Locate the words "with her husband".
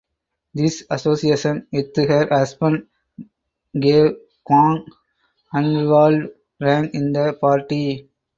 1.71-2.87